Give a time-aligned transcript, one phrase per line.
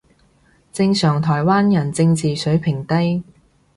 [0.73, 3.21] 正常台灣人正字水平低